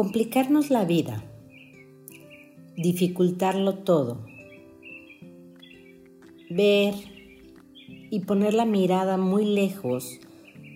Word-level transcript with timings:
complicarnos 0.00 0.70
la 0.70 0.86
vida, 0.86 1.22
dificultarlo 2.74 3.80
todo, 3.80 4.24
ver 6.48 6.94
y 8.10 8.20
poner 8.20 8.54
la 8.54 8.64
mirada 8.64 9.18
muy 9.18 9.44
lejos 9.44 10.18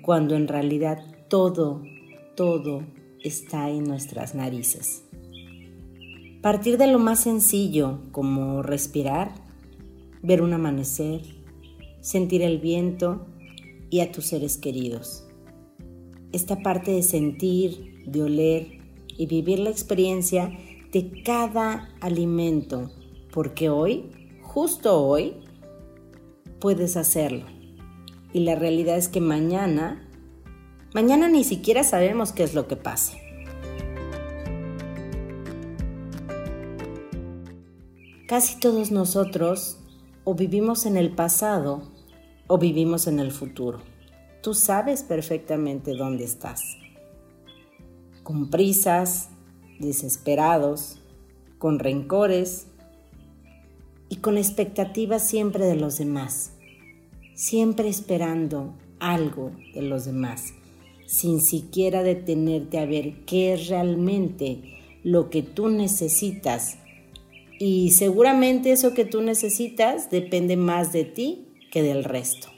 cuando 0.03 0.37
en 0.37 0.47
realidad 0.47 1.03
todo, 1.29 1.81
todo 2.37 2.83
está 3.23 3.71
en 3.71 3.85
nuestras 3.85 4.35
narices. 4.35 5.05
Partir 6.43 6.77
de 6.77 6.89
lo 6.89 6.99
más 6.99 7.21
sencillo 7.21 8.01
como 8.13 8.63
respirar, 8.63 9.33
ver 10.23 10.43
un 10.43 10.53
amanecer, 10.53 11.23
sentir 12.03 12.43
el 12.43 12.59
viento 12.59 13.25
y 13.89 14.01
a 14.01 14.13
tus 14.13 14.27
seres 14.27 14.59
queridos. 14.59 15.27
Esta 16.31 16.63
parte 16.63 16.91
de 16.91 17.03
sentir, 17.03 18.03
de 18.05 18.23
oler 18.23 18.84
y 19.17 19.27
vivir 19.27 19.59
la 19.59 19.71
experiencia 19.71 20.57
de 20.93 21.23
cada 21.23 21.95
alimento, 22.01 22.91
porque 23.33 23.69
hoy, 23.69 24.11
justo 24.43 25.03
hoy, 25.03 25.37
puedes 26.61 26.97
hacerlo. 26.97 27.45
Y 28.33 28.41
la 28.41 28.55
realidad 28.55 28.97
es 28.97 29.09
que 29.09 29.21
mañana, 29.21 30.09
mañana 30.95 31.29
ni 31.29 31.45
siquiera 31.45 31.85
sabemos 31.85 32.33
qué 32.33 32.45
es 32.45 32.55
lo 32.55 32.67
que 32.69 32.77
pase. 32.77 33.21
Casi 38.27 38.59
todos 38.59 38.91
nosotros 38.91 39.79
o 40.25 40.35
vivimos 40.35 40.87
en 40.87 40.97
el 40.97 41.15
pasado 41.15 41.83
o 42.47 42.59
vivimos 42.59 43.07
en 43.07 43.21
el 43.21 43.31
futuro. 43.31 43.81
Tú 44.43 44.55
sabes 44.55 45.03
perfectamente 45.03 45.95
dónde 45.95 46.25
estás. 46.25 46.63
Con 48.25 48.51
prisas, 48.51 49.29
desesperados, 49.79 50.99
con 51.59 51.79
rencores 51.79 52.67
y 54.09 54.17
con 54.17 54.37
expectativas 54.37 55.27
siempre 55.27 55.65
de 55.65 55.77
los 55.77 55.99
demás. 55.99 56.53
Siempre 57.35 57.89
esperando 57.89 58.75
algo 58.99 59.53
de 59.75 59.83
los 59.83 60.05
demás, 60.05 60.55
sin 61.07 61.41
siquiera 61.41 62.03
detenerte 62.03 62.79
a 62.79 62.87
ver 62.87 63.25
qué 63.25 63.55
es 63.55 63.69
realmente 63.69 64.61
lo 65.03 65.31
que 65.31 65.43
tú 65.43 65.69
necesitas. 65.69 66.79
Y 67.59 67.93
seguramente 67.93 68.73
eso 68.73 68.95
que 68.95 69.05
tú 69.05 69.21
necesitas 69.21 70.11
depende 70.11 70.57
más 70.57 70.93
de 70.93 71.05
ti 71.05 71.49
que 71.71 71.83
del 71.83 72.05
resto. 72.05 72.49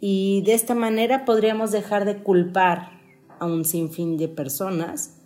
Y 0.00 0.42
de 0.42 0.54
esta 0.54 0.74
manera 0.74 1.24
podríamos 1.24 1.72
dejar 1.72 2.04
de 2.04 2.22
culpar 2.22 2.99
a 3.40 3.46
un 3.46 3.64
sinfín 3.64 4.16
de 4.16 4.28
personas 4.28 5.16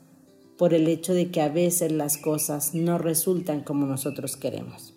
por 0.57 0.73
el 0.73 0.89
hecho 0.89 1.13
de 1.13 1.31
que 1.31 1.41
a 1.41 1.49
veces 1.49 1.93
las 1.93 2.17
cosas 2.17 2.75
no 2.75 2.99
resultan 2.99 3.63
como 3.63 3.87
nosotros 3.87 4.37
queremos. 4.37 4.95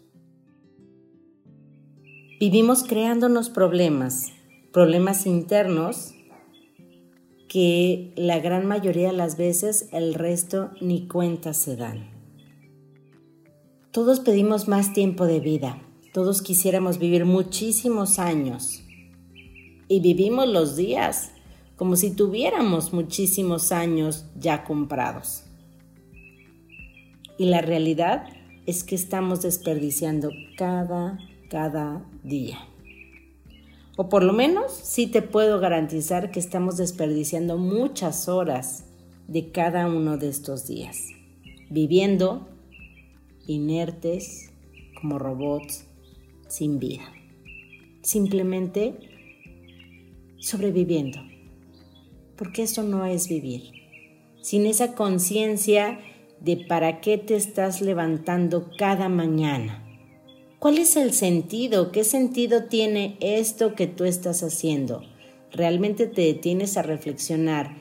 Vivimos 2.39 2.83
creándonos 2.83 3.49
problemas, 3.49 4.27
problemas 4.71 5.25
internos 5.25 6.13
que 7.49 8.13
la 8.15 8.39
gran 8.39 8.67
mayoría 8.67 9.07
de 9.07 9.17
las 9.17 9.37
veces 9.37 9.89
el 9.91 10.13
resto 10.13 10.69
ni 10.79 11.07
cuenta 11.07 11.53
se 11.53 11.75
dan. 11.75 12.11
Todos 13.91 14.19
pedimos 14.19 14.67
más 14.67 14.93
tiempo 14.93 15.25
de 15.25 15.39
vida, 15.39 15.81
todos 16.13 16.43
quisiéramos 16.43 16.99
vivir 16.99 17.25
muchísimos 17.25 18.19
años 18.19 18.83
y 19.87 20.01
vivimos 20.01 20.47
los 20.47 20.75
días 20.75 21.31
como 21.77 21.95
si 21.95 22.11
tuviéramos 22.11 22.91
muchísimos 22.91 23.71
años 23.71 24.25
ya 24.37 24.63
comprados. 24.63 25.43
Y 27.37 27.45
la 27.45 27.61
realidad 27.61 28.27
es 28.65 28.83
que 28.83 28.95
estamos 28.95 29.43
desperdiciando 29.43 30.31
cada, 30.57 31.19
cada 31.49 32.03
día. 32.23 32.57
O 33.95 34.09
por 34.09 34.23
lo 34.23 34.33
menos 34.33 34.73
sí 34.73 35.07
te 35.07 35.21
puedo 35.21 35.59
garantizar 35.59 36.31
que 36.31 36.39
estamos 36.39 36.77
desperdiciando 36.77 37.57
muchas 37.57 38.27
horas 38.27 38.85
de 39.27 39.51
cada 39.51 39.87
uno 39.87 40.17
de 40.17 40.29
estos 40.29 40.67
días, 40.67 41.07
viviendo 41.69 42.47
inertes 43.45 44.51
como 44.99 45.19
robots 45.19 45.85
sin 46.47 46.79
vida. 46.79 47.03
Simplemente 48.01 48.95
sobreviviendo. 50.39 51.36
Porque 52.37 52.63
eso 52.63 52.83
no 52.83 53.05
es 53.05 53.27
vivir. 53.27 53.71
Sin 54.41 54.65
esa 54.65 54.95
conciencia 54.95 55.99
de 56.39 56.57
para 56.57 57.01
qué 57.01 57.17
te 57.17 57.35
estás 57.35 57.81
levantando 57.81 58.69
cada 58.77 59.09
mañana. 59.09 59.83
¿Cuál 60.59 60.77
es 60.77 60.95
el 60.95 61.13
sentido? 61.13 61.91
¿Qué 61.91 62.03
sentido 62.03 62.63
tiene 62.63 63.17
esto 63.19 63.75
que 63.75 63.87
tú 63.87 64.05
estás 64.05 64.41
haciendo? 64.43 65.03
¿Realmente 65.51 66.07
te 66.07 66.21
detienes 66.21 66.77
a 66.77 66.81
reflexionar 66.81 67.77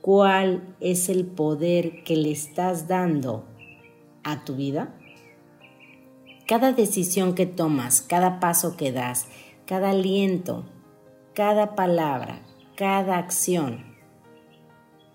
cuál 0.00 0.76
es 0.80 1.08
el 1.08 1.26
poder 1.26 2.04
que 2.04 2.16
le 2.16 2.30
estás 2.30 2.88
dando 2.88 3.44
a 4.22 4.44
tu 4.44 4.56
vida? 4.56 4.94
Cada 6.46 6.72
decisión 6.72 7.34
que 7.34 7.46
tomas, 7.46 8.00
cada 8.00 8.40
paso 8.40 8.76
que 8.76 8.92
das, 8.92 9.26
cada 9.66 9.90
aliento, 9.90 10.64
cada 11.34 11.74
palabra, 11.74 12.42
cada 12.76 13.18
acción, 13.18 13.89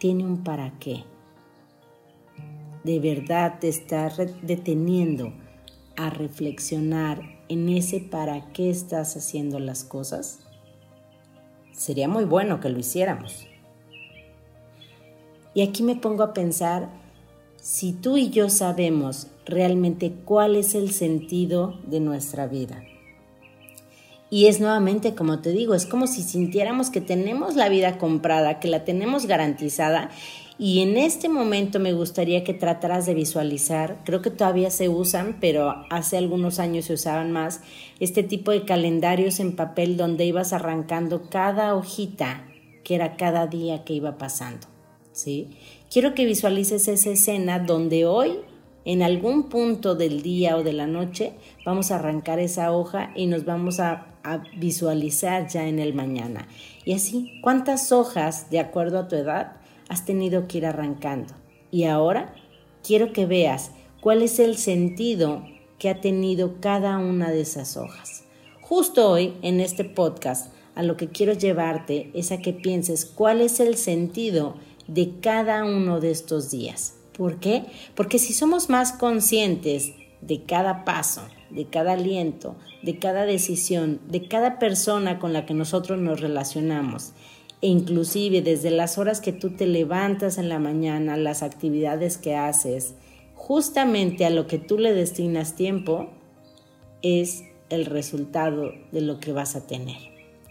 tiene 0.05 0.23
un 0.23 0.43
para 0.43 0.77
qué. 0.77 1.03
De 2.83 2.99
verdad 2.99 3.57
te 3.59 3.69
estás 3.69 4.21
deteniendo 4.43 5.33
a 5.97 6.11
reflexionar 6.11 7.23
en 7.49 7.69
ese 7.69 8.01
para 8.01 8.53
qué 8.53 8.69
estás 8.69 9.17
haciendo 9.17 9.57
las 9.57 9.83
cosas. 9.83 10.41
Sería 11.71 12.07
muy 12.07 12.23
bueno 12.25 12.59
que 12.59 12.69
lo 12.69 12.77
hiciéramos. 12.77 13.47
Y 15.55 15.63
aquí 15.63 15.81
me 15.81 15.95
pongo 15.95 16.21
a 16.21 16.35
pensar 16.35 16.91
si 17.55 17.91
tú 17.91 18.15
y 18.15 18.29
yo 18.29 18.51
sabemos 18.51 19.25
realmente 19.47 20.13
cuál 20.23 20.55
es 20.55 20.75
el 20.75 20.91
sentido 20.91 21.79
de 21.87 21.99
nuestra 21.99 22.45
vida. 22.45 22.83
Y 24.35 24.47
es 24.47 24.59
nuevamente, 24.59 25.15
como 25.15 25.39
te 25.39 25.53
digo, 25.53 25.75
es 25.75 25.85
como 25.85 26.07
si 26.07 26.21
sintiéramos 26.21 26.89
que 26.89 26.99
tenemos 26.99 27.55
la 27.55 27.69
vida 27.69 27.97
comprada, 27.97 28.59
que 28.59 28.67
la 28.67 28.83
tenemos 28.83 29.27
garantizada. 29.27 30.09
Y 30.59 30.81
en 30.81 30.97
este 30.97 31.29
momento 31.29 31.79
me 31.79 31.93
gustaría 31.93 32.43
que 32.43 32.53
trataras 32.53 33.05
de 33.05 33.13
visualizar, 33.13 34.01
creo 34.03 34.21
que 34.21 34.31
todavía 34.31 34.71
se 34.71 34.89
usan, 34.89 35.37
pero 35.39 35.85
hace 35.89 36.17
algunos 36.17 36.59
años 36.59 36.83
se 36.83 36.95
usaban 36.95 37.31
más, 37.31 37.61
este 38.01 38.23
tipo 38.23 38.51
de 38.51 38.65
calendarios 38.65 39.39
en 39.39 39.55
papel 39.55 39.95
donde 39.95 40.25
ibas 40.25 40.51
arrancando 40.51 41.29
cada 41.29 41.73
hojita, 41.73 42.45
que 42.83 42.95
era 42.95 43.15
cada 43.15 43.47
día 43.47 43.85
que 43.85 43.93
iba 43.93 44.17
pasando. 44.17 44.67
¿sí? 45.13 45.51
Quiero 45.89 46.13
que 46.13 46.25
visualices 46.25 46.89
esa 46.89 47.09
escena 47.11 47.59
donde 47.59 48.05
hoy, 48.05 48.33
en 48.85 49.01
algún 49.01 49.49
punto 49.49 49.95
del 49.95 50.21
día 50.21 50.55
o 50.57 50.63
de 50.63 50.71
la 50.71 50.85
noche, 50.85 51.33
vamos 51.65 51.89
a 51.89 51.95
arrancar 51.95 52.39
esa 52.39 52.71
hoja 52.71 53.11
y 53.15 53.25
nos 53.25 53.43
vamos 53.43 53.79
a, 53.79 54.11
visualizar 54.57 55.47
ya 55.47 55.67
en 55.67 55.77
el 55.77 55.93
mañana. 55.93 56.47
Y 56.83 56.93
así, 56.93 57.39
¿cuántas 57.43 57.91
hojas, 57.91 58.49
de 58.49 58.57
acuerdo 58.57 58.97
a 58.97 59.07
tu 59.07 59.15
edad, 59.15 59.57
has 59.87 60.03
tenido 60.03 60.47
que 60.47 60.57
ir 60.57 60.65
arrancando? 60.65 61.35
Y 61.69 61.83
ahora 61.83 62.33
quiero 62.83 63.13
que 63.13 63.27
veas 63.27 63.69
cuál 64.01 64.23
es 64.23 64.39
el 64.39 64.57
sentido 64.57 65.43
que 65.77 65.89
ha 65.89 66.01
tenido 66.01 66.59
cada 66.59 66.97
una 66.97 67.29
de 67.29 67.41
esas 67.41 67.77
hojas. 67.77 68.23
Justo 68.61 69.11
hoy, 69.11 69.35
en 69.43 69.59
este 69.59 69.83
podcast, 69.83 70.51
a 70.73 70.81
lo 70.81 70.97
que 70.97 71.09
quiero 71.09 71.33
llevarte 71.33 72.09
es 72.15 72.31
a 72.31 72.39
que 72.39 72.51
pienses 72.51 73.05
cuál 73.05 73.41
es 73.41 73.59
el 73.59 73.77
sentido 73.77 74.55
de 74.87 75.19
cada 75.21 75.65
uno 75.65 75.99
de 75.99 76.09
estos 76.09 76.49
días. 76.49 76.95
¿Por 77.15 77.39
qué? 77.39 77.63
Porque 77.95 78.19
si 78.19 78.33
somos 78.33 78.69
más 78.69 78.91
conscientes 78.91 79.93
de 80.21 80.43
cada 80.43 80.83
paso, 80.85 81.21
de 81.49 81.65
cada 81.65 81.93
aliento, 81.93 82.55
de 82.83 82.99
cada 82.99 83.25
decisión, 83.25 84.01
de 84.07 84.27
cada 84.27 84.59
persona 84.59 85.19
con 85.19 85.31
la 85.31 85.45
que 85.45 85.53
nosotros 85.53 85.99
nos 85.99 86.19
relacionamos, 86.19 87.13
e 87.61 87.67
inclusive 87.67 88.41
desde 88.41 88.69
las 88.69 88.97
horas 88.97 89.21
que 89.21 89.31
tú 89.31 89.51
te 89.51 89.65
levantas 89.65 90.37
en 90.37 90.49
la 90.49 90.59
mañana, 90.59 91.15
las 91.15 91.41
actividades 91.41 92.17
que 92.17 92.35
haces, 92.35 92.95
justamente 93.33 94.25
a 94.25 94.29
lo 94.29 94.47
que 94.47 94.57
tú 94.57 94.77
le 94.77 94.93
destinas 94.93 95.55
tiempo, 95.55 96.09
es 97.01 97.43
el 97.69 97.85
resultado 97.85 98.73
de 98.91 99.01
lo 99.01 99.19
que 99.19 99.31
vas 99.31 99.55
a 99.55 99.67
tener. 99.67 99.97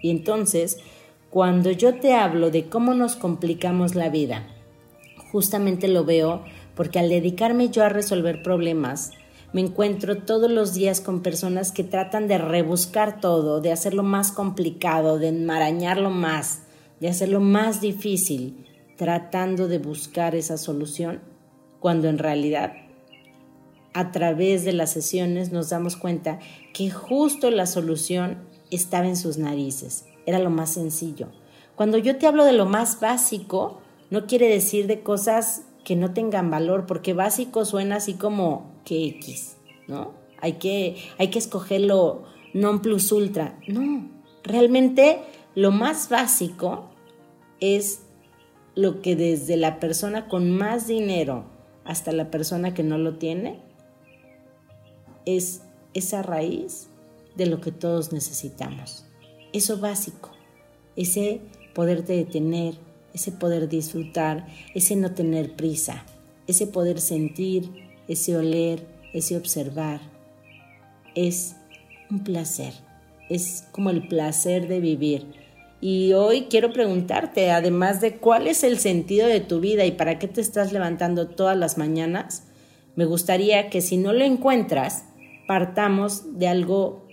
Y 0.01 0.11
entonces, 0.11 0.79
cuando 1.31 1.71
yo 1.71 1.97
te 1.97 2.15
hablo 2.15 2.51
de 2.51 2.69
cómo 2.69 2.95
nos 2.95 3.17
complicamos 3.17 3.95
la 3.95 4.09
vida, 4.09 4.54
justamente 5.35 5.89
lo 5.89 6.05
veo 6.05 6.45
porque 6.77 7.01
al 7.01 7.09
dedicarme 7.09 7.69
yo 7.69 7.83
a 7.83 7.89
resolver 7.89 8.41
problemas, 8.45 9.11
me 9.53 9.63
encuentro 9.63 10.19
todos 10.19 10.49
los 10.49 10.75
días 10.75 11.01
con 11.01 11.23
personas 11.23 11.73
que 11.73 11.83
tratan 11.83 12.29
de 12.29 12.39
rebuscar 12.39 13.21
todo, 13.21 13.61
de 13.61 13.73
hacerlo 13.73 14.05
más 14.05 14.31
complicado, 14.31 15.19
de 15.19 15.31
enmarañarlo 15.31 16.11
más, 16.11 16.61
de 17.01 17.09
hacerlo 17.09 17.41
más 17.41 17.81
difícil, 17.81 18.65
tratando 18.97 19.67
de 19.67 19.81
buscar 19.81 20.37
esa 20.37 20.57
solución 20.57 21.21
cuando 21.81 22.09
en 22.09 22.19
realidad 22.19 22.75
a 23.93 24.13
través 24.13 24.65
de 24.65 24.73
las 24.73 24.93
sesiones 24.93 25.51
nos 25.51 25.69
damos 25.69 25.97
cuenta 25.97 26.39
que 26.73 26.91
justo 26.91 27.51
la 27.51 27.67
solución 27.67 28.39
estaba 28.71 29.09
en 29.09 29.17
sus 29.17 29.37
narices, 29.37 30.05
era 30.27 30.39
lo 30.39 30.51
más 30.51 30.71
sencillo. 30.71 31.27
Cuando 31.75 31.99
yo 31.99 32.19
te 32.19 32.29
hablo 32.29 32.45
de 32.45 32.53
lo 32.53 32.67
más 32.67 33.01
básico, 33.01 33.81
no 34.15 34.29
quiere 34.29 34.49
decir 34.49 34.87
de 34.87 35.03
cosas 35.03 35.65
que 35.83 35.97
no 35.97 36.15
tengan 36.15 36.49
valor, 36.49 36.87
porque 36.87 37.15
básico 37.15 37.65
suena 37.65 37.97
así 37.97 38.15
como 38.15 38.81
que 38.85 39.07
X, 39.07 39.57
¿no? 39.89 40.15
Hay 40.41 40.53
que, 40.53 40.97
hay 41.19 41.31
que 41.31 41.41
escogerlo 41.41 42.23
non 42.55 42.79
plus 42.79 43.11
ultra. 43.11 43.59
No, 43.67 44.09
realmente 44.45 45.19
lo 45.57 45.73
más 45.73 46.09
básico 46.09 46.91
es 47.59 48.03
lo 48.77 49.03
que 49.03 49.17
desde 49.17 49.57
la 49.57 49.81
persona 49.81 50.29
con 50.29 50.49
más 50.57 50.87
dinero 50.87 51.47
hasta 51.85 52.13
la 52.13 52.31
persona 52.31 52.73
que 52.73 52.85
no 52.85 52.97
lo 52.97 53.19
tiene, 53.19 53.59
es 55.27 55.63
esa 55.93 56.23
raíz 56.23 56.87
de 57.35 57.47
lo 57.47 57.61
que 57.61 57.73
todos 57.73 58.13
necesitamos. 58.13 59.07
Eso 59.53 59.79
básico, 59.79 60.31
ese 60.95 61.41
poderte 61.75 62.13
detener, 62.13 62.75
ese 63.15 63.33
poder 63.33 63.69
disfrutar, 63.69 64.47
ese 64.75 64.97
no 64.97 65.13
tener 65.13 65.53
prisa, 65.53 66.05
ese 66.47 66.67
poder 66.67 67.01
sentir, 67.01 67.71
ese 68.09 68.37
oler, 68.37 68.87
ese 69.13 69.37
observar. 69.37 70.01
Es 71.15 71.57
un 72.11 72.25
placer, 72.25 72.75
es 73.31 73.65
como 73.73 73.91
el 73.91 74.09
placer 74.09 74.69
de 74.69 74.81
vivir. 74.81 75.27
Y 75.81 76.13
hoy 76.15 76.47
quiero 76.51 76.73
preguntarte, 76.73 77.51
además 77.51 78.01
de 78.01 78.17
cuál 78.17 78.47
es 78.47 78.65
el 78.65 78.79
sentido 78.79 79.29
de 79.29 79.41
tu 79.41 79.61
vida 79.61 79.85
y 79.85 79.93
para 79.93 80.19
qué 80.19 80.27
te 80.27 80.41
estás 80.41 80.73
levantando 80.73 81.29
todas 81.29 81.57
las 81.57 81.79
mañanas, 81.79 82.45
me 82.97 83.05
gustaría 83.05 83.71
que 83.71 83.81
si 83.81 83.97
no 83.97 84.13
lo 84.13 84.25
encuentras, 84.25 85.05
partamos 85.47 86.39
de 86.39 86.49
algo 86.49 87.04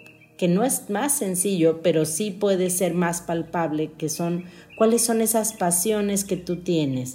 que 0.41 0.47
no 0.47 0.63
es 0.63 0.89
más 0.89 1.15
sencillo, 1.19 1.83
pero 1.83 2.03
sí 2.03 2.31
puede 2.31 2.71
ser 2.71 2.95
más 2.95 3.21
palpable, 3.21 3.91
que 3.91 4.09
son 4.09 4.45
cuáles 4.75 5.05
son 5.05 5.21
esas 5.21 5.53
pasiones 5.53 6.23
que 6.23 6.35
tú 6.35 6.63
tienes, 6.63 7.13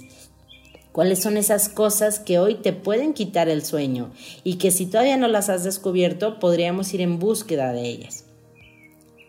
cuáles 0.93 1.23
son 1.23 1.35
esas 1.35 1.67
cosas 1.67 2.21
que 2.21 2.39
hoy 2.39 2.55
te 2.55 2.71
pueden 2.71 3.13
quitar 3.13 3.49
el 3.49 3.65
sueño 3.65 4.11
y 4.45 4.55
que 4.55 4.71
si 4.71 4.85
todavía 4.85 5.17
no 5.17 5.27
las 5.27 5.49
has 5.49 5.65
descubierto, 5.65 6.39
podríamos 6.39 6.93
ir 6.93 7.01
en 7.01 7.19
búsqueda 7.19 7.73
de 7.73 7.89
ellas. 7.89 8.23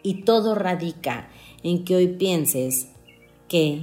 Y 0.04 0.22
todo 0.22 0.54
radica 0.54 1.28
en 1.64 1.84
que 1.84 1.96
hoy 1.96 2.06
pienses 2.06 2.90
que 3.48 3.82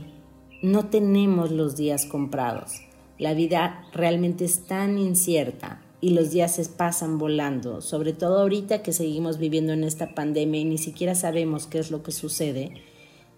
no 0.62 0.86
tenemos 0.86 1.52
los 1.52 1.76
días 1.76 2.06
comprados. 2.06 2.72
La 3.20 3.34
vida 3.34 3.84
realmente 3.92 4.46
es 4.46 4.66
tan 4.66 4.98
incierta 4.98 5.82
y 6.02 6.10
los 6.12 6.32
días 6.32 6.56
se 6.56 6.66
pasan 6.66 7.18
volando, 7.18 7.82
sobre 7.82 8.14
todo 8.14 8.40
ahorita 8.40 8.84
que 8.84 8.94
seguimos 8.94 9.38
viviendo 9.38 9.74
en 9.74 9.84
esta 9.84 10.14
pandemia 10.14 10.62
y 10.62 10.66
ni 10.66 10.78
siquiera 10.78 11.16
sabemos 11.16 11.68
qué 11.68 11.80
es 11.80 11.92
lo 11.92 12.04
que 12.04 12.12
sucede, 12.12 12.74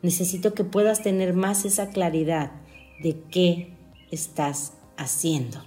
necesito 0.01 0.53
que 0.53 0.63
puedas 0.63 1.01
tener 1.03 1.33
más 1.33 1.65
esa 1.65 1.89
claridad 1.89 2.51
de 3.01 3.19
qué 3.31 3.73
estás 4.11 4.73
haciendo, 4.97 5.59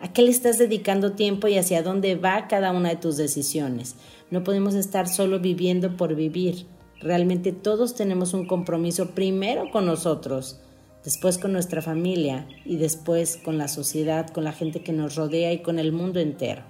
a 0.00 0.12
qué 0.12 0.22
le 0.22 0.30
estás 0.30 0.58
dedicando 0.58 1.12
tiempo 1.12 1.48
y 1.48 1.58
hacia 1.58 1.82
dónde 1.82 2.14
va 2.16 2.48
cada 2.48 2.72
una 2.72 2.90
de 2.90 2.96
tus 2.96 3.16
decisiones. 3.16 3.96
No 4.30 4.44
podemos 4.44 4.74
estar 4.74 5.08
solo 5.08 5.40
viviendo 5.40 5.96
por 5.96 6.14
vivir. 6.14 6.66
Realmente 7.00 7.52
todos 7.52 7.94
tenemos 7.94 8.34
un 8.34 8.46
compromiso 8.46 9.10
primero 9.10 9.70
con 9.70 9.86
nosotros 9.86 10.60
después 11.06 11.38
con 11.38 11.52
nuestra 11.52 11.82
familia 11.82 12.48
y 12.64 12.78
después 12.78 13.36
con 13.36 13.58
la 13.58 13.68
sociedad, 13.68 14.28
con 14.28 14.42
la 14.42 14.50
gente 14.50 14.82
que 14.82 14.92
nos 14.92 15.14
rodea 15.14 15.52
y 15.52 15.60
con 15.60 15.78
el 15.78 15.92
mundo 15.92 16.18
entero. 16.18 16.62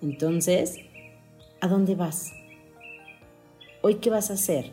Entonces, 0.00 0.78
¿a 1.60 1.68
dónde 1.68 1.94
vas? 1.94 2.32
¿Hoy 3.82 3.96
qué 3.96 4.08
vas 4.08 4.30
a 4.30 4.34
hacer? 4.34 4.72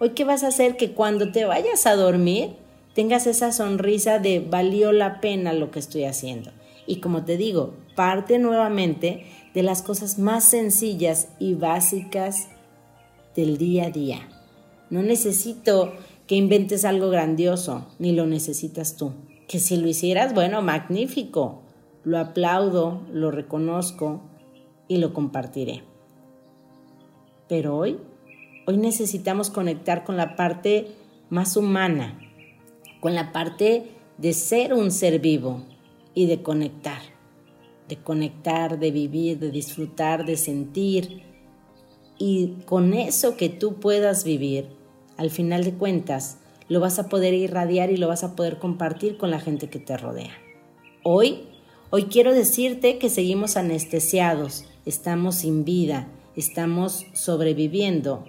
¿Hoy 0.00 0.10
qué 0.10 0.24
vas 0.24 0.42
a 0.42 0.48
hacer 0.48 0.76
que 0.76 0.90
cuando 0.90 1.30
te 1.30 1.44
vayas 1.44 1.86
a 1.86 1.94
dormir 1.94 2.56
tengas 2.96 3.28
esa 3.28 3.52
sonrisa 3.52 4.18
de 4.18 4.40
valió 4.40 4.90
la 4.90 5.20
pena 5.20 5.52
lo 5.52 5.70
que 5.70 5.78
estoy 5.78 6.02
haciendo? 6.02 6.50
Y 6.84 6.96
como 6.96 7.24
te 7.24 7.36
digo, 7.36 7.74
parte 7.94 8.40
nuevamente 8.40 9.24
de 9.54 9.62
las 9.62 9.82
cosas 9.82 10.18
más 10.18 10.42
sencillas 10.42 11.28
y 11.38 11.54
básicas 11.54 12.48
del 13.36 13.56
día 13.56 13.84
a 13.84 13.90
día. 13.90 14.28
No 14.90 15.00
necesito 15.02 15.92
que 16.28 16.36
inventes 16.36 16.84
algo 16.84 17.08
grandioso, 17.08 17.86
ni 17.98 18.12
lo 18.12 18.26
necesitas 18.26 18.96
tú. 18.96 19.14
Que 19.48 19.58
si 19.58 19.78
lo 19.78 19.88
hicieras, 19.88 20.34
bueno, 20.34 20.60
magnífico. 20.60 21.62
Lo 22.04 22.18
aplaudo, 22.18 23.00
lo 23.10 23.30
reconozco 23.30 24.20
y 24.88 24.98
lo 24.98 25.14
compartiré. 25.14 25.82
Pero 27.48 27.78
hoy, 27.78 27.98
hoy 28.66 28.76
necesitamos 28.76 29.48
conectar 29.48 30.04
con 30.04 30.18
la 30.18 30.36
parte 30.36 30.88
más 31.30 31.56
humana, 31.56 32.20
con 33.00 33.14
la 33.14 33.32
parte 33.32 33.90
de 34.18 34.34
ser 34.34 34.74
un 34.74 34.90
ser 34.90 35.20
vivo 35.20 35.62
y 36.12 36.26
de 36.26 36.42
conectar, 36.42 37.00
de 37.88 37.96
conectar, 37.96 38.78
de 38.78 38.90
vivir, 38.90 39.38
de 39.38 39.50
disfrutar, 39.50 40.26
de 40.26 40.36
sentir. 40.36 41.22
Y 42.18 42.56
con 42.66 42.92
eso 42.92 43.38
que 43.38 43.48
tú 43.48 43.76
puedas 43.80 44.24
vivir, 44.24 44.77
al 45.18 45.30
final 45.30 45.64
de 45.64 45.74
cuentas, 45.74 46.38
lo 46.68 46.80
vas 46.80 46.98
a 46.98 47.08
poder 47.08 47.34
irradiar 47.34 47.90
y 47.90 47.96
lo 47.96 48.08
vas 48.08 48.24
a 48.24 48.34
poder 48.34 48.58
compartir 48.58 49.18
con 49.18 49.30
la 49.30 49.40
gente 49.40 49.68
que 49.68 49.78
te 49.78 49.96
rodea. 49.96 50.32
Hoy, 51.02 51.40
hoy 51.90 52.04
quiero 52.04 52.32
decirte 52.32 52.98
que 52.98 53.10
seguimos 53.10 53.56
anestesiados, 53.56 54.64
estamos 54.86 55.34
sin 55.36 55.64
vida, 55.64 56.08
estamos 56.36 57.04
sobreviviendo 57.12 58.24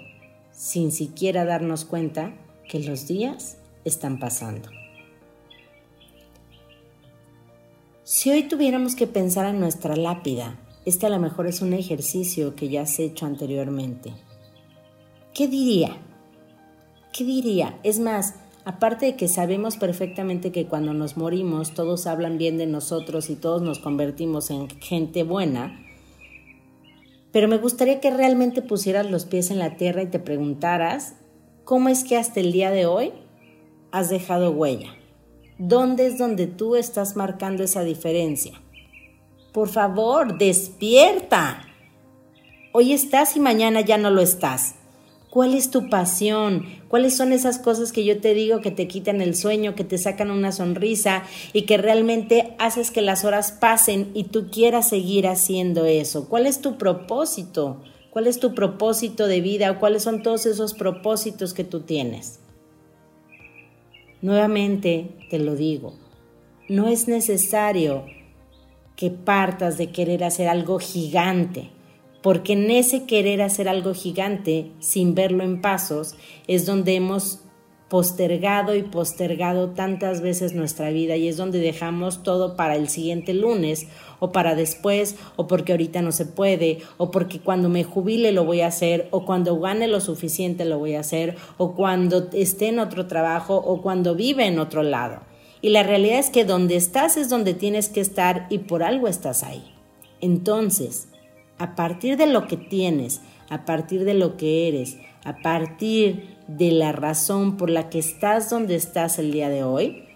sin 0.51 0.91
siquiera 0.91 1.45
darnos 1.45 1.85
cuenta 1.85 2.33
que 2.67 2.79
los 2.79 3.07
días 3.07 3.57
están 3.85 4.19
pasando. 4.19 4.69
Si 8.03 8.31
hoy 8.31 8.43
tuviéramos 8.43 8.95
que 8.95 9.05
pensar 9.05 9.45
en 9.45 9.59
nuestra 9.59 9.95
lápida, 9.95 10.59
este 10.85 11.05
a 11.05 11.09
lo 11.09 11.19
mejor 11.19 11.45
es 11.45 11.61
un 11.61 11.73
ejercicio 11.73 12.55
que 12.55 12.67
ya 12.67 12.81
has 12.81 12.97
hecho 12.99 13.25
anteriormente. 13.25 14.11
¿Qué 15.33 15.47
diría? 15.47 15.95
¿Qué 17.13 17.23
diría? 17.23 17.79
Es 17.83 17.99
más, 17.99 18.35
aparte 18.65 19.07
de 19.07 19.15
que 19.15 19.27
sabemos 19.27 19.77
perfectamente 19.77 20.51
que 20.51 20.67
cuando 20.67 20.93
nos 20.93 21.17
morimos 21.17 21.73
todos 21.73 22.05
hablan 22.07 22.37
bien 22.37 22.57
de 22.57 22.67
nosotros 22.67 23.29
y 23.29 23.35
todos 23.35 23.61
nos 23.61 23.79
convertimos 23.79 24.51
en 24.51 24.69
gente 24.79 25.23
buena, 25.23 25.85
pero 27.31 27.47
me 27.47 27.57
gustaría 27.57 27.99
que 27.99 28.09
realmente 28.11 28.61
pusieras 28.61 29.09
los 29.09 29.25
pies 29.25 29.51
en 29.51 29.59
la 29.59 29.75
tierra 29.77 30.03
y 30.03 30.07
te 30.07 30.19
preguntaras, 30.19 31.15
¿cómo 31.63 31.89
es 31.89 32.03
que 32.03 32.17
hasta 32.17 32.39
el 32.39 32.51
día 32.51 32.71
de 32.71 32.85
hoy 32.85 33.11
has 33.91 34.09
dejado 34.09 34.51
huella? 34.51 34.95
¿Dónde 35.57 36.07
es 36.07 36.17
donde 36.17 36.47
tú 36.47 36.75
estás 36.75 37.15
marcando 37.15 37.63
esa 37.63 37.83
diferencia? 37.83 38.53
Por 39.51 39.67
favor, 39.67 40.37
despierta. 40.37 41.61
Hoy 42.71 42.93
estás 42.93 43.35
y 43.35 43.39
mañana 43.39 43.81
ya 43.81 43.97
no 43.97 44.09
lo 44.09 44.21
estás. 44.21 44.75
¿Cuál 45.29 45.53
es 45.53 45.69
tu 45.69 45.89
pasión? 45.89 46.65
¿Cuáles 46.87 47.15
son 47.15 47.33
esas 47.33 47.59
cosas 47.59 47.91
que 47.91 48.03
yo 48.03 48.19
te 48.19 48.33
digo 48.33 48.61
que 48.61 48.71
te 48.71 48.87
quitan 48.87 49.21
el 49.21 49.35
sueño, 49.35 49.75
que 49.75 49.83
te 49.83 49.99
sacan 49.99 50.31
una 50.31 50.51
sonrisa 50.51 51.23
y 51.53 51.63
que 51.63 51.77
realmente 51.77 52.55
haces 52.57 52.89
que 52.89 53.03
las 53.03 53.25
horas 53.25 53.51
pasen 53.51 54.09
y 54.15 54.23
tú 54.23 54.49
quieras 54.49 54.89
seguir 54.89 55.27
haciendo 55.27 55.85
eso? 55.85 56.27
¿Cuál 56.27 56.47
es 56.47 56.61
tu 56.61 56.79
propósito? 56.79 57.83
¿Cuál 58.09 58.25
es 58.25 58.39
tu 58.39 58.55
propósito 58.55 59.27
de 59.27 59.41
vida? 59.41 59.69
¿O 59.69 59.79
cuáles 59.79 60.01
son 60.01 60.23
todos 60.23 60.47
esos 60.47 60.73
propósitos 60.73 61.53
que 61.53 61.63
tú 61.63 61.81
tienes? 61.81 62.39
Nuevamente 64.23 65.11
te 65.29 65.37
lo 65.37 65.55
digo, 65.55 65.93
no 66.67 66.87
es 66.87 67.07
necesario 67.07 68.05
que 68.95 69.11
partas 69.11 69.77
de 69.77 69.91
querer 69.91 70.23
hacer 70.23 70.47
algo 70.47 70.79
gigante 70.79 71.69
porque 72.21 72.53
en 72.53 72.69
ese 72.71 73.05
querer 73.05 73.41
hacer 73.41 73.69
algo 73.69 73.93
gigante 73.93 74.71
sin 74.79 75.15
verlo 75.15 75.43
en 75.43 75.61
pasos 75.61 76.15
es 76.47 76.65
donde 76.65 76.95
hemos 76.95 77.41
postergado 77.89 78.75
y 78.75 78.83
postergado 78.83 79.71
tantas 79.71 80.21
veces 80.21 80.53
nuestra 80.53 80.91
vida 80.91 81.15
y 81.15 81.27
es 81.27 81.37
donde 81.37 81.59
dejamos 81.59 82.21
todo 82.21 82.55
para 82.55 82.75
el 82.75 82.87
siguiente 82.87 83.33
lunes 83.33 83.87
o 84.19 84.31
para 84.31 84.53
después 84.53 85.15
o 85.37 85.47
porque 85.47 85.73
ahorita 85.73 86.01
no 86.03 86.11
se 86.11 86.25
puede 86.25 86.79
o 86.97 87.09
porque 87.09 87.39
cuando 87.39 87.67
me 87.67 87.83
jubile 87.83 88.31
lo 88.31 88.45
voy 88.45 88.61
a 88.61 88.67
hacer 88.67 89.07
o 89.09 89.25
cuando 89.25 89.59
gane 89.59 89.87
lo 89.87 90.01
suficiente 90.01 90.65
lo 90.65 90.77
voy 90.77 90.93
a 90.93 90.99
hacer 90.99 91.35
o 91.57 91.73
cuando 91.73 92.29
esté 92.33 92.67
en 92.67 92.79
otro 92.79 93.07
trabajo 93.07 93.55
o 93.55 93.81
cuando 93.81 94.13
vive 94.13 94.45
en 94.45 94.59
otro 94.59 94.83
lado. 94.83 95.21
Y 95.61 95.69
la 95.69 95.83
realidad 95.83 96.19
es 96.19 96.29
que 96.29 96.45
donde 96.45 96.75
estás 96.75 97.17
es 97.17 97.27
donde 97.27 97.53
tienes 97.53 97.89
que 97.89 98.01
estar 98.01 98.45
y 98.49 98.59
por 98.59 98.83
algo 98.83 99.07
estás 99.07 99.43
ahí. 99.43 99.63
Entonces, 100.21 101.08
a 101.59 101.75
partir 101.75 102.17
de 102.17 102.25
lo 102.25 102.47
que 102.47 102.57
tienes, 102.57 103.21
a 103.49 103.65
partir 103.65 104.05
de 104.05 104.15
lo 104.15 104.37
que 104.37 104.67
eres, 104.67 104.97
a 105.23 105.37
partir 105.37 106.37
de 106.47 106.71
la 106.71 106.91
razón 106.91 107.57
por 107.57 107.69
la 107.69 107.89
que 107.89 107.99
estás 107.99 108.49
donde 108.49 108.75
estás 108.75 109.19
el 109.19 109.31
día 109.31 109.49
de 109.49 109.63
hoy, 109.63 110.09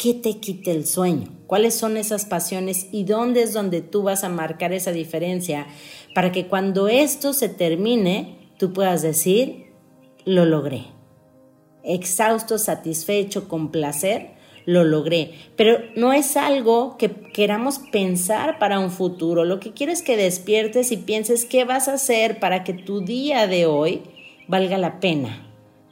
¿Qué 0.00 0.14
te 0.14 0.38
quita 0.38 0.70
el 0.70 0.86
sueño? 0.86 1.28
¿Cuáles 1.46 1.74
son 1.74 1.98
esas 1.98 2.24
pasiones 2.24 2.86
y 2.90 3.04
dónde 3.04 3.42
es 3.42 3.52
donde 3.52 3.82
tú 3.82 4.02
vas 4.02 4.24
a 4.24 4.30
marcar 4.30 4.72
esa 4.72 4.92
diferencia 4.92 5.66
para 6.14 6.32
que 6.32 6.46
cuando 6.46 6.88
esto 6.88 7.34
se 7.34 7.50
termine, 7.50 8.48
tú 8.56 8.72
puedas 8.72 9.02
decir, 9.02 9.74
lo 10.24 10.46
logré. 10.46 10.86
Exhausto, 11.84 12.56
satisfecho, 12.56 13.46
con 13.46 13.70
placer, 13.70 14.36
lo 14.70 14.84
logré. 14.84 15.32
Pero 15.56 15.78
no 15.96 16.12
es 16.12 16.36
algo 16.36 16.96
que 16.96 17.10
queramos 17.10 17.80
pensar 17.90 18.58
para 18.58 18.78
un 18.78 18.90
futuro. 18.90 19.44
Lo 19.44 19.58
que 19.58 19.72
quiero 19.72 19.92
es 19.92 20.02
que 20.02 20.16
despiertes 20.16 20.92
y 20.92 20.96
pienses 20.96 21.44
qué 21.44 21.64
vas 21.64 21.88
a 21.88 21.94
hacer 21.94 22.38
para 22.38 22.62
que 22.62 22.72
tu 22.72 23.00
día 23.00 23.46
de 23.46 23.66
hoy 23.66 24.02
valga 24.46 24.78
la 24.78 25.00
pena 25.00 25.46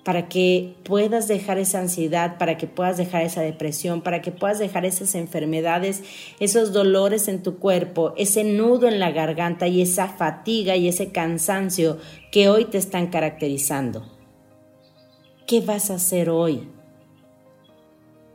para 0.04 0.26
que 0.26 0.75
puedas 0.85 1.28
dejar 1.28 1.58
esa 1.58 1.80
ansiedad, 1.80 2.38
para 2.38 2.56
que 2.56 2.66
puedas 2.66 2.97
dejar 2.97 3.25
esa 3.25 3.42
depresión, 3.42 4.00
para 4.00 4.23
que 4.23 4.32
puedas 4.32 4.58
dejar 4.58 4.87
esas 4.87 5.14
enfermedades, 5.14 6.02
esos 6.40 6.73
dolores 6.73 7.28
en 7.28 7.42
tu 7.42 7.58
cuerpo, 7.58 8.14
ese 8.16 8.42
nudo 8.42 8.88
en 8.88 9.00
la 9.00 9.11
garganta 9.11 9.68
y 9.68 9.82
esa 9.82 10.08
fatiga 10.08 10.76
y 10.76 10.88
ese 10.88 11.12
cansancio 11.12 11.99
que 12.32 12.49
hoy 12.49 12.64
te 12.64 12.78
están 12.78 13.08
caracterizando. 13.08 14.06
¿Qué 15.47 15.61
vas 15.61 15.90
a 15.90 15.97
hacer 15.97 16.30
hoy? 16.30 16.77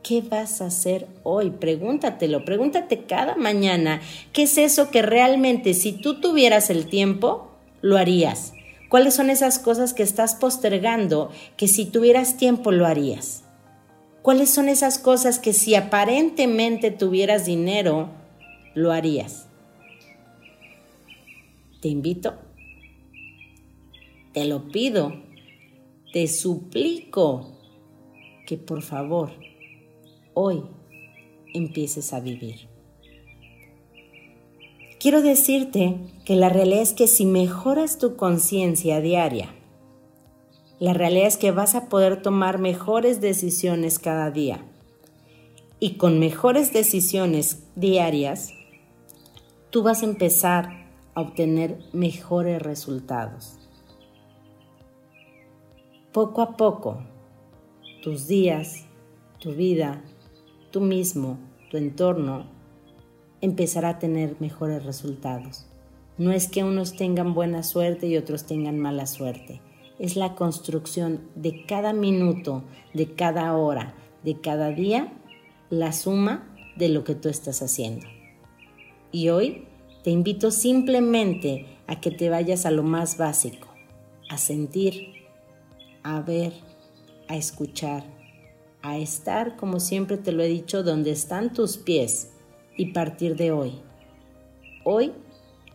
¿Qué 0.04 0.20
vas 0.20 0.60
a 0.60 0.66
hacer 0.66 1.08
hoy? 1.22 1.48
Pregúntatelo, 1.48 2.44
pregúntate 2.44 3.04
cada 3.04 3.36
mañana, 3.36 4.02
¿qué 4.34 4.42
es 4.42 4.58
eso 4.58 4.90
que 4.90 5.00
realmente 5.00 5.72
si 5.72 5.92
tú 5.92 6.20
tuvieras 6.20 6.68
el 6.68 6.86
tiempo, 6.88 7.48
lo 7.80 7.96
harías? 7.96 8.52
¿Cuáles 8.90 9.14
son 9.14 9.30
esas 9.30 9.58
cosas 9.58 9.94
que 9.94 10.02
estás 10.02 10.34
postergando 10.34 11.30
que 11.56 11.68
si 11.68 11.86
tuvieras 11.86 12.36
tiempo 12.36 12.70
lo 12.70 12.84
harías? 12.84 13.44
¿Cuáles 14.20 14.50
son 14.50 14.68
esas 14.68 14.98
cosas 14.98 15.38
que 15.38 15.54
si 15.54 15.74
aparentemente 15.74 16.90
tuvieras 16.90 17.46
dinero 17.46 18.10
lo 18.74 18.92
harías? 18.92 19.46
Te 21.80 21.88
invito, 21.88 22.34
te 24.34 24.44
lo 24.44 24.68
pido, 24.68 25.14
te 26.12 26.28
suplico 26.28 27.56
que 28.46 28.58
por 28.58 28.82
favor 28.82 29.32
hoy 30.34 30.64
empieces 31.54 32.12
a 32.12 32.20
vivir. 32.20 32.68
Quiero 35.00 35.22
decirte 35.22 35.98
que 36.24 36.34
la 36.36 36.48
realidad 36.48 36.82
es 36.82 36.92
que 36.92 37.06
si 37.06 37.26
mejoras 37.26 37.98
tu 37.98 38.16
conciencia 38.16 39.00
diaria, 39.00 39.54
la 40.80 40.92
realidad 40.92 41.28
es 41.28 41.36
que 41.36 41.50
vas 41.50 41.74
a 41.74 41.88
poder 41.88 42.22
tomar 42.22 42.58
mejores 42.58 43.20
decisiones 43.20 43.98
cada 43.98 44.30
día. 44.30 44.64
Y 45.78 45.96
con 45.96 46.18
mejores 46.18 46.72
decisiones 46.72 47.64
diarias, 47.76 48.50
tú 49.70 49.82
vas 49.82 50.02
a 50.02 50.06
empezar 50.06 50.88
a 51.14 51.20
obtener 51.20 51.78
mejores 51.92 52.60
resultados. 52.60 53.58
Poco 56.12 56.42
a 56.42 56.56
poco, 56.56 57.02
tus 58.02 58.26
días, 58.26 58.86
tu 59.38 59.52
vida, 59.52 60.02
tú 60.74 60.80
mismo, 60.80 61.38
tu 61.70 61.76
entorno 61.76 62.46
empezará 63.40 63.90
a 63.90 63.98
tener 64.00 64.34
mejores 64.40 64.84
resultados. 64.84 65.66
No 66.18 66.32
es 66.32 66.48
que 66.48 66.64
unos 66.64 66.96
tengan 66.96 67.32
buena 67.32 67.62
suerte 67.62 68.08
y 68.08 68.16
otros 68.16 68.44
tengan 68.44 68.80
mala 68.80 69.06
suerte. 69.06 69.60
Es 70.00 70.16
la 70.16 70.34
construcción 70.34 71.20
de 71.36 71.64
cada 71.64 71.92
minuto, 71.92 72.64
de 72.92 73.14
cada 73.14 73.56
hora, 73.56 73.94
de 74.24 74.40
cada 74.40 74.70
día, 74.72 75.12
la 75.70 75.92
suma 75.92 76.52
de 76.74 76.88
lo 76.88 77.04
que 77.04 77.14
tú 77.14 77.28
estás 77.28 77.62
haciendo. 77.62 78.08
Y 79.12 79.28
hoy 79.28 79.68
te 80.02 80.10
invito 80.10 80.50
simplemente 80.50 81.66
a 81.86 82.00
que 82.00 82.10
te 82.10 82.30
vayas 82.30 82.66
a 82.66 82.72
lo 82.72 82.82
más 82.82 83.16
básico, 83.16 83.68
a 84.28 84.38
sentir, 84.38 85.28
a 86.02 86.20
ver, 86.20 86.52
a 87.28 87.36
escuchar, 87.36 88.13
a 88.84 88.98
estar, 88.98 89.56
como 89.56 89.80
siempre 89.80 90.18
te 90.18 90.30
lo 90.30 90.42
he 90.42 90.48
dicho, 90.48 90.82
donde 90.82 91.10
están 91.10 91.54
tus 91.54 91.78
pies 91.78 92.32
y 92.76 92.92
partir 92.92 93.34
de 93.34 93.50
hoy. 93.50 93.72
Hoy 94.84 95.12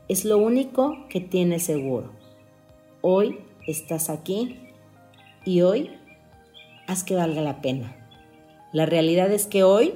es 0.08 0.26
lo 0.26 0.38
único 0.38 1.08
que 1.10 1.20
tienes 1.20 1.64
seguro. 1.64 2.12
Hoy 3.02 3.40
estás 3.66 4.12
aquí 4.12 4.60
y 5.44 5.62
hoy 5.62 5.90
haz 6.86 7.04
que 7.04 7.16
valga 7.16 7.42
la 7.42 7.62
pena. 7.62 7.96
La 8.74 8.86
realidad 8.86 9.32
es 9.32 9.48
que 9.48 9.64
hoy 9.64 9.96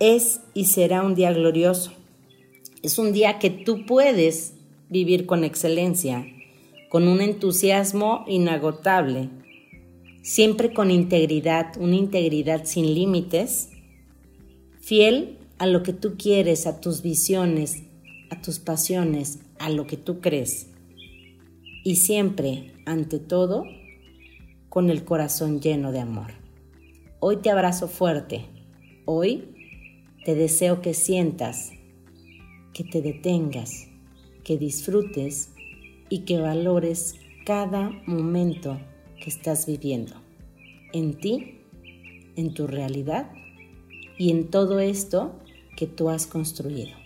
es 0.00 0.40
y 0.52 0.64
será 0.64 1.02
un 1.02 1.14
día 1.14 1.32
glorioso. 1.32 1.92
Es 2.82 2.98
un 2.98 3.12
día 3.12 3.38
que 3.38 3.50
tú 3.50 3.86
puedes 3.86 4.54
vivir 4.88 5.26
con 5.26 5.44
excelencia, 5.44 6.26
con 6.88 7.06
un 7.06 7.20
entusiasmo 7.20 8.24
inagotable, 8.26 9.28
siempre 10.22 10.72
con 10.72 10.90
integridad, 10.90 11.76
una 11.78 11.96
integridad 11.96 12.64
sin 12.64 12.94
límites, 12.94 13.70
fiel 14.80 15.38
a 15.58 15.66
lo 15.66 15.82
que 15.82 15.92
tú 15.92 16.16
quieres, 16.16 16.66
a 16.66 16.80
tus 16.80 17.02
visiones, 17.02 17.82
a 18.30 18.40
tus 18.40 18.58
pasiones, 18.58 19.40
a 19.58 19.70
lo 19.70 19.86
que 19.86 19.96
tú 19.96 20.20
crees. 20.20 20.68
Y 21.84 21.96
siempre, 21.96 22.72
ante 22.86 23.18
todo, 23.18 23.64
con 24.68 24.90
el 24.90 25.04
corazón 25.04 25.60
lleno 25.60 25.92
de 25.92 26.00
amor. 26.00 26.32
Hoy 27.18 27.36
te 27.36 27.50
abrazo 27.50 27.88
fuerte. 27.88 28.46
Hoy 29.04 29.44
te 30.24 30.34
deseo 30.34 30.80
que 30.80 30.94
sientas, 30.94 31.72
que 32.72 32.84
te 32.84 33.02
detengas, 33.02 33.88
que 34.44 34.56
disfrutes 34.56 35.50
y 36.08 36.20
que 36.20 36.40
valores 36.40 37.16
cada 37.44 37.90
momento 38.06 38.78
que 39.20 39.30
estás 39.30 39.66
viviendo. 39.66 40.14
En 40.92 41.14
ti, 41.14 41.60
en 42.36 42.54
tu 42.54 42.66
realidad 42.66 43.30
y 44.18 44.30
en 44.30 44.48
todo 44.48 44.80
esto 44.80 45.38
que 45.76 45.86
tú 45.86 46.10
has 46.10 46.26
construido. 46.26 46.98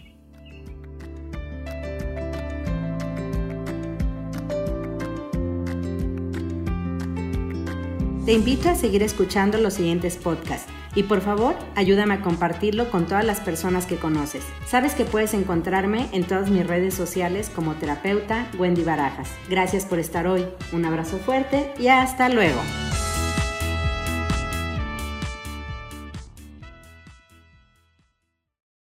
Te 8.25 8.33
invito 8.33 8.71
a 8.71 8.75
seguir 8.75 9.03
escuchando 9.03 9.59
los 9.59 9.75
siguientes 9.75 10.17
podcasts 10.17 10.74
y 10.95 11.05
por 11.05 11.21
favor 11.21 11.55
ayúdame 11.75 12.15
a 12.15 12.21
compartirlo 12.21 12.91
con 12.91 13.07
todas 13.07 13.25
las 13.25 13.41
personas 13.41 13.87
que 13.87 13.97
conoces. 13.97 14.45
Sabes 14.67 14.95
que 14.95 15.05
puedes 15.05 15.35
encontrarme 15.35 16.09
en 16.13 16.25
todas 16.25 16.51
mis 16.51 16.67
redes 16.67 16.95
sociales 16.95 17.51
como 17.55 17.75
terapeuta 17.75 18.47
Wendy 18.59 18.85
Barajas. 18.85 19.31
Gracias 19.49 19.85
por 19.85 19.99
estar 19.99 20.27
hoy, 20.27 20.47
un 20.73 20.85
abrazo 20.85 21.19
fuerte 21.19 21.73
y 21.79 21.89
hasta 21.89 22.29
luego. 22.29 22.61